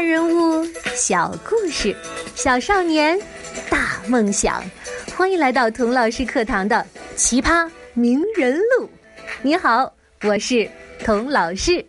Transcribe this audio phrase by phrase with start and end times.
[0.00, 0.64] 大人物，
[0.96, 1.94] 小故事，
[2.34, 3.20] 小少年，
[3.70, 4.64] 大梦想。
[5.14, 6.76] 欢迎来到童老师课堂的
[7.16, 8.86] 《奇葩名人录》。
[9.42, 9.92] 你好，
[10.22, 10.66] 我是
[11.04, 11.84] 童老师。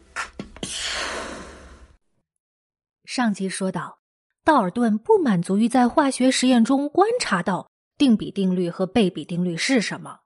[3.05, 3.99] 上集说到，
[4.43, 10.17] 道尔顿不满足于在化学实验中观察到定比定律和倍比定律是什么，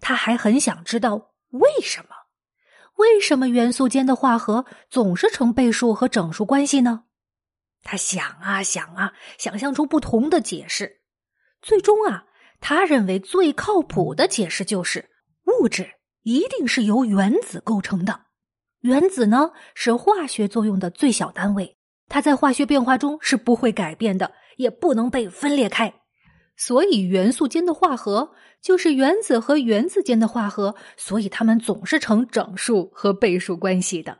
[0.00, 2.10] 他还很想知道为什么。
[2.98, 7.02] 为什么元素间的化合总是成倍数和整数关系呢？
[7.82, 11.00] 他想啊想啊，想象出不同的解释。
[11.60, 12.24] 最终啊，
[12.60, 15.10] 他认为最靠谱的解释就是
[15.46, 15.92] 物质
[16.22, 18.26] 一定是由原子构成的。
[18.80, 21.76] 原子呢是化学作用的最小单位，
[22.08, 25.94] 它在化学变化中是不会改变的，也不能被分裂开。
[26.56, 34.18] 所以元素间的化合就是原子和原子间的化合，所以它们总是成整数和倍数关系的。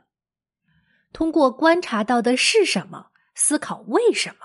[1.11, 4.35] 通过观察到的是什么，思考为什么，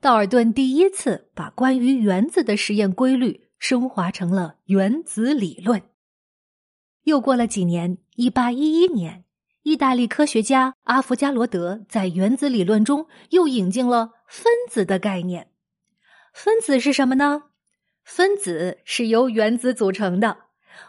[0.00, 5.82] 道尔顿第一次把关于原子的实验规律升华成了原子理论。
[7.04, 9.24] 又过了几年，一八一一年，
[9.62, 15.50] 意大利科学家阿伏加罗德在原子理论中又引进了分子的概念。
[16.32, 17.44] 分子是什么呢？
[18.02, 20.38] 分子是由原子组成的。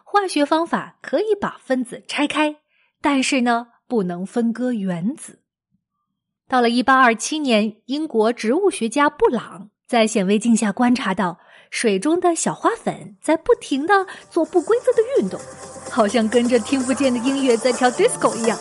[0.05, 2.55] 化学方法可以把分子拆开，
[3.01, 5.42] 但是呢，不能分割原子。
[6.47, 11.39] 到了一八二七年，英国植物学家布朗在显微镜下观察到
[11.71, 15.39] 水中的小花粉在不停的做不规则的运动，
[15.89, 18.57] 好像跟着听不见的音乐在跳 disco 一样。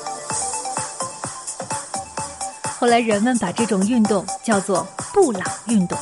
[2.78, 5.98] 后来人们把这种运动叫做布朗运动。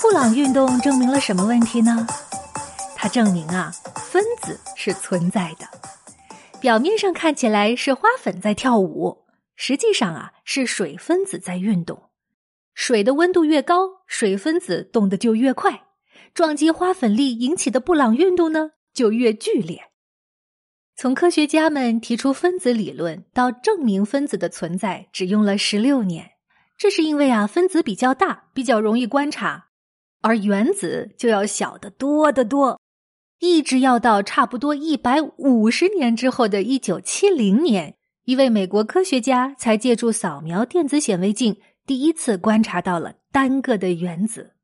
[0.00, 2.06] 布朗运动证明了什么问题呢？
[2.96, 5.66] 它证明啊，分子是存在的。
[6.58, 9.18] 表面上看起来是花粉在跳舞，
[9.62, 12.04] 实际上啊是水分子在运动。
[12.72, 15.88] 水的温度越高，水分子动得就越快，
[16.32, 19.90] 撞击花粉粒引起的布朗运动呢就越剧烈。
[20.96, 26.30] 从科学家们提出分子理论到证明分子的存在，只用了十六年。
[26.78, 29.68] 这是因为啊，分子比较大，比较容易观察。
[30.22, 32.80] 而原子就要小得多得多，
[33.40, 44.54] 一直要到差不多一百五十年之后的一九七零年，一位美国科学家才借助扫描电子显微镜第一次观察到了单个的原子。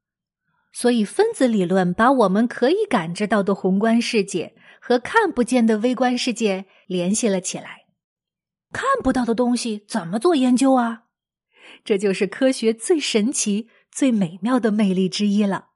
[0.73, 7.87] 所以，分子理论把我们可以感知到的宏观世界和看不见的微观世界联系了起来。
[8.73, 11.05] 看不到的东西怎么做研究啊？
[11.85, 13.69] 这就是科学最神奇。
[13.89, 15.69] 最美妙的魅力之一了，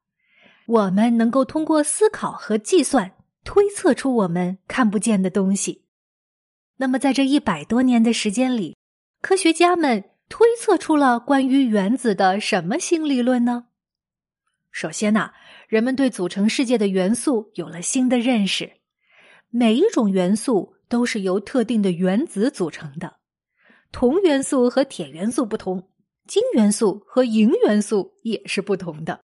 [0.67, 3.13] 我们能够通过思考和计算
[3.45, 5.87] 推测出我们看不见的东西。
[6.81, 8.75] 那么，在这一百多年的时间里，
[9.21, 13.67] 科学家们推测出了关于原子的什么新理论呢？
[14.71, 15.33] 首先呢，
[15.69, 18.79] 人们对组成世界的元素有了新的认识。
[19.51, 23.17] 每一种元素都是由特定的原子组成的，
[23.93, 25.91] 铜元素和铁元素不同。
[26.27, 29.21] 金元素和银元素也是不同的。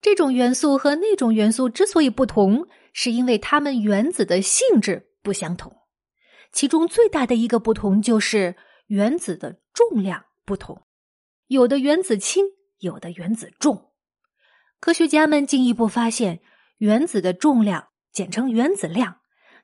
[0.00, 5.76] 这种元素和那种元素之所以不同，是因为它们原子的性质不相同。
[6.54, 8.54] 其中最大的一个不同就是
[8.86, 10.86] 原子的重量不同，
[11.48, 12.44] 有的原子轻，
[12.78, 13.90] 有的原子重。
[14.78, 16.40] 科学家们进一步发现，
[16.78, 19.16] 原子的重量简称原子量，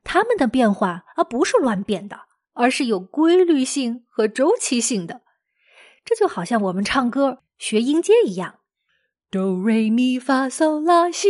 [0.02, 2.22] 它们的变化而不是乱变的，
[2.54, 5.22] 而是有规律性和周期性的。
[6.04, 8.60] 这就好像我们唱歌学音阶一样，
[9.30, 11.28] 哆瑞咪发嗦拉西，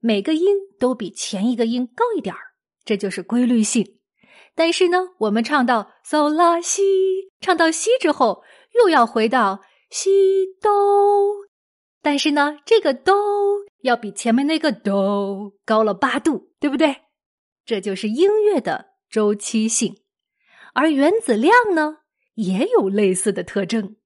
[0.00, 2.40] 每个音都比前一个音高一点儿，
[2.84, 3.95] 这就是规律性。
[4.56, 6.82] 但是呢，我们唱到嗦拉西，
[7.40, 8.42] 唱到西之后，
[8.74, 10.72] 又要回到西哆，
[12.02, 13.14] 但是呢，这个哆
[13.82, 17.02] 要比前面那个哆高了八度，对不对？
[17.64, 19.98] 这就是音乐的周期性。
[20.72, 21.98] 而原子量呢？
[22.34, 23.96] 也有类似的特征。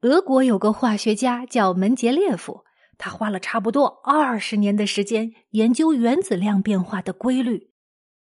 [0.00, 2.64] 俄国有个化学家叫门捷列夫，
[2.96, 7.73] 他花了差不多二十年的时间研究原子量变化的规律。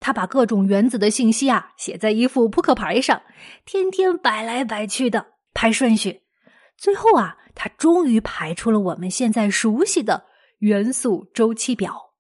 [0.03, 3.23] 他把各种原子的信息啊写在一副扑克牌上，
[3.65, 6.23] 天天摆来摆去的排顺序。
[6.77, 10.25] 最后啊，他终于排出了我们现在熟悉的
[10.59, 12.11] 元素周期表。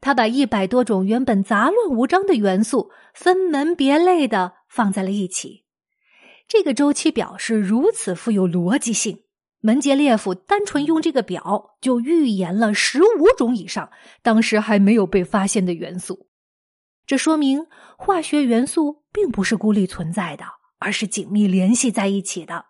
[0.00, 5.66] 他把一百多种原本杂乱无章的元素分门别类的放在了一起。
[6.48, 9.24] 这个周期表是如此富有逻辑性，
[9.60, 13.90] 门捷列夫单纯用这个表就预言了十五种以上
[14.22, 16.29] 当时还没有被发现的元素。
[17.10, 17.66] 这说明
[17.98, 20.44] 化学元素并不是孤立存在的，
[20.78, 22.66] 而是紧密联系在一起的。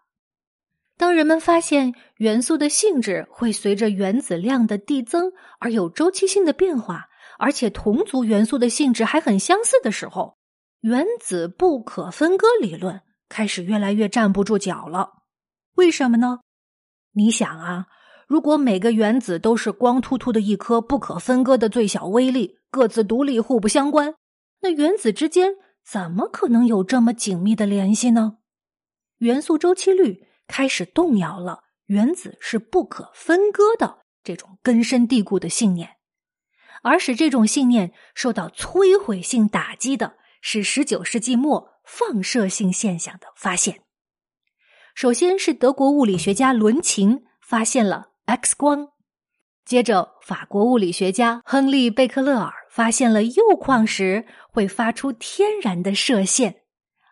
[0.97, 10.39] 当人们发现元素的性质会随着原子量的递增而有周期性的变化，而且同族元素的性质还很相似的时候，
[10.81, 15.11] 原子不可分割理论开始越来越站不住脚了。
[15.75, 16.39] 为什么呢？
[17.13, 17.89] 你想啊，
[18.27, 24.15] 如果每个原子都是光秃秃的一颗不可分割的最小微粒，各自独立、互不相关，
[24.63, 25.55] 那原子之间
[25.85, 28.39] 怎么可能有这么紧密的联系呢？
[29.19, 35.97] 元素周期律开始动摇了原子是不可分割的这种根深蒂固的信念，
[36.83, 43.83] 而使这种信念受到摧毁性打击的是十九世纪末放射性现象的发现。
[44.95, 48.89] 首先是德国物理学家伦琴发现了 X 光，
[49.65, 56.63] 接着法国物理学家亨利贝克勒尔发现了铀矿石会发出天然的射线，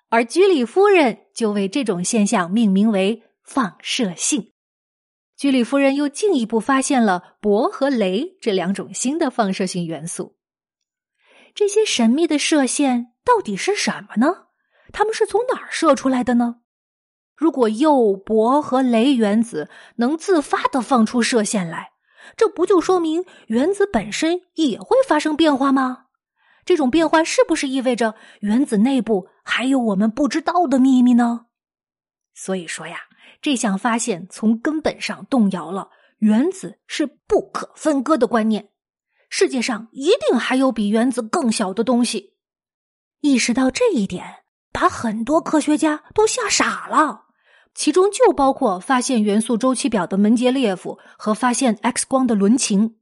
[0.09, 4.53] 而居里夫人就为这种现象命名为放射性。
[5.37, 10.37] 居里夫人又进一步发现了铂和镭这两种新的放射性元素。
[11.55, 14.47] 这些神秘的射线到底是什么呢？
[14.93, 16.61] 它们是从哪儿射出来的呢？
[17.37, 21.91] 如果铀、铂和镭原子能自发的放出射线来，
[22.37, 26.07] 这不就说明原子本身也会发生变化吗？
[26.65, 31.47] 这种变化是不是意味着原子内部还有我们不知道的秘密呢？
[32.35, 33.01] 所以说呀，
[33.41, 38.71] 这项发现从根本上动摇了原子是不可分割的观念。
[39.31, 42.35] 世界上一定还有比原子更小的东西。
[43.21, 47.28] 意识到这一点，把很多科学家都吓傻了。
[47.79, 52.97] 其中就包括发现元素周期表的门捷列夫和发现 X 光的伦琴，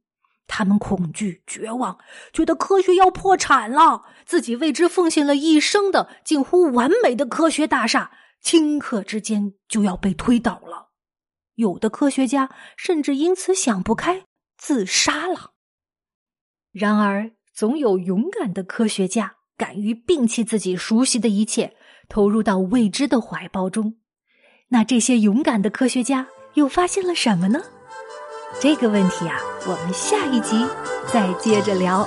[0.45, 1.97] 他们恐惧、绝望，
[2.31, 8.11] 觉得科学要破产了，自己为之奉献了一生的近乎完美的科学大厦，
[8.43, 10.89] 顷刻之间就要被推倒了。
[11.55, 14.25] 有的科学家甚至因此想不开，
[14.59, 15.53] 自杀了。
[16.71, 21.75] 然而，总有勇敢的科学家敢于摒弃自己熟悉的一切，
[22.07, 23.97] 投入到未知的怀抱中。
[24.69, 27.61] 那这些勇敢的科学家又发现了什么呢？
[28.59, 30.65] 这个问题啊，我们下一集
[31.11, 32.05] 再接着聊。